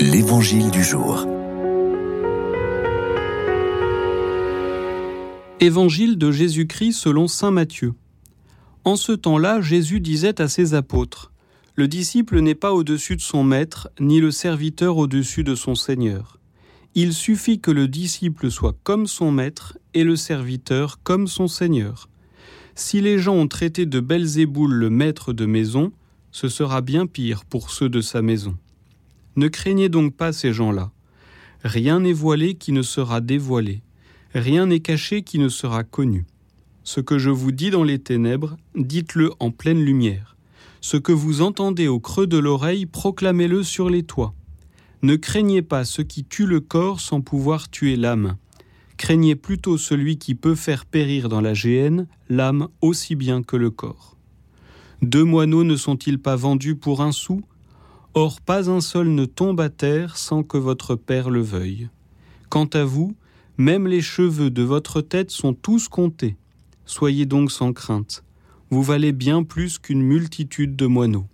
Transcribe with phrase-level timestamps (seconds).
[0.00, 1.26] L'Évangile du jour.
[5.58, 7.94] Évangile de Jésus-Christ selon Saint Matthieu.
[8.84, 11.32] En ce temps-là, Jésus disait à ses apôtres,
[11.74, 16.38] Le disciple n'est pas au-dessus de son maître, ni le serviteur au-dessus de son Seigneur.
[16.94, 22.08] Il suffit que le disciple soit comme son maître et le serviteur comme son Seigneur.
[22.76, 25.90] Si les gens ont traité de Belzéboul le maître de maison,
[26.30, 28.56] ce sera bien pire pour ceux de sa maison.
[29.38, 30.90] Ne craignez donc pas ces gens-là.
[31.62, 33.82] Rien n'est voilé qui ne sera dévoilé,
[34.34, 36.26] rien n'est caché qui ne sera connu.
[36.82, 40.36] Ce que je vous dis dans les ténèbres, dites-le en pleine lumière.
[40.80, 44.34] Ce que vous entendez au creux de l'oreille, proclamez-le sur les toits.
[45.02, 48.38] Ne craignez pas ce qui tue le corps sans pouvoir tuer l'âme.
[48.96, 53.70] Craignez plutôt celui qui peut faire périr dans la géhenne l'âme aussi bien que le
[53.70, 54.16] corps.
[55.00, 57.44] Deux moineaux ne sont-ils pas vendus pour un sou?
[58.20, 61.88] Or pas un seul ne tombe à terre sans que votre Père le veuille.
[62.48, 63.14] Quant à vous,
[63.58, 66.34] même les cheveux de votre tête sont tous comptés.
[66.84, 68.24] Soyez donc sans crainte.
[68.70, 71.28] Vous valez bien plus qu'une multitude de moineaux.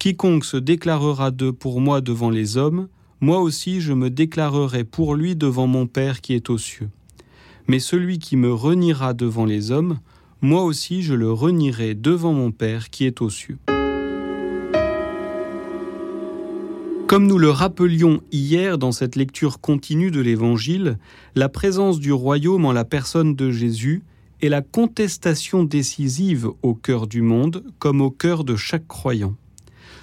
[0.00, 2.88] Quiconque se déclarera d'eux pour moi devant les hommes,
[3.20, 6.90] moi aussi je me déclarerai pour lui devant mon Père qui est aux cieux.
[7.68, 10.00] Mais celui qui me reniera devant les hommes,
[10.40, 13.58] moi aussi je le renierai devant mon Père qui est aux cieux.
[17.12, 20.96] Comme nous le rappelions hier dans cette lecture continue de l'Évangile,
[21.34, 24.02] la présence du royaume en la personne de Jésus
[24.40, 29.34] est la contestation décisive au cœur du monde comme au cœur de chaque croyant.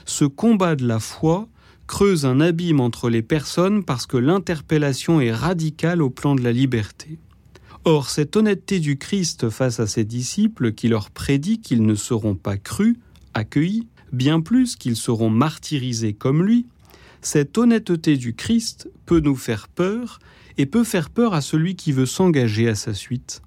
[0.05, 1.47] Ce combat de la foi
[1.88, 6.51] creuse un abîme entre les personnes parce que l'interpellation est radicale au plan de la
[6.51, 7.17] liberté.
[7.85, 12.35] Or, cette honnêteté du Christ face à ses disciples qui leur prédit qu'ils ne seront
[12.35, 12.97] pas crus,
[13.33, 16.67] accueillis, bien plus qu'ils seront martyrisés comme lui,
[17.22, 20.20] cette honnêteté du Christ peut nous faire peur
[20.58, 23.41] et peut faire peur à celui qui veut s'engager à sa suite.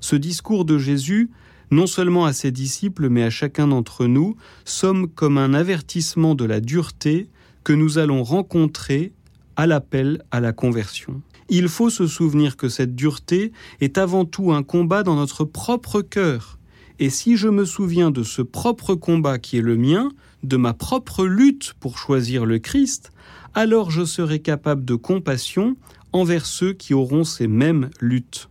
[0.00, 1.30] Ce discours de Jésus,
[1.70, 6.44] non seulement à ses disciples, mais à chacun d'entre nous, somme comme un avertissement de
[6.44, 7.28] la dureté
[7.64, 9.12] que nous allons rencontrer
[9.56, 11.22] à l'appel à la conversion.
[11.48, 16.00] Il faut se souvenir que cette dureté est avant tout un combat dans notre propre
[16.00, 16.58] cœur.
[16.98, 20.10] Et si je me souviens de ce propre combat qui est le mien,
[20.42, 23.12] de ma propre lutte pour choisir le Christ,
[23.54, 25.76] alors je serai capable de compassion
[26.12, 28.48] envers ceux qui auront ces mêmes luttes.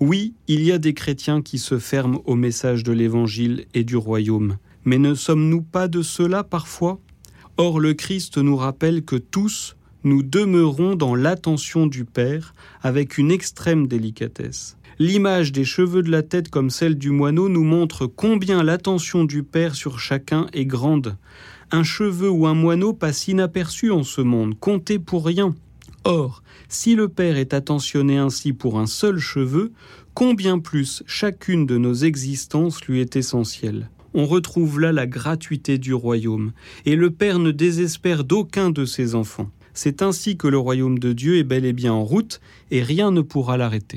[0.00, 3.96] Oui, il y a des chrétiens qui se ferment au message de l'Évangile et du
[3.96, 7.00] royaume, mais ne sommes-nous pas de cela parfois?
[7.56, 13.30] Or le Christ nous rappelle que tous, nous demeurons dans l'attention du Père avec une
[13.30, 14.76] extrême délicatesse.
[14.98, 19.42] L'image des cheveux de la tête comme celle du moineau nous montre combien l'attention du
[19.42, 21.16] Père sur chacun est grande.
[21.72, 25.54] Un cheveu ou un moineau passe inaperçu en ce monde, compté pour rien.
[26.04, 29.72] Or, si le Père est attentionné ainsi pour un seul cheveu,
[30.12, 33.88] combien plus chacune de nos existences lui est essentielle.
[34.12, 36.52] On retrouve là la gratuité du royaume,
[36.86, 39.50] et le Père ne désespère d'aucun de ses enfants.
[39.74, 42.40] C'est ainsi que le royaume de Dieu est bel et bien en route,
[42.70, 43.92] et rien ne pourra l'arrêter.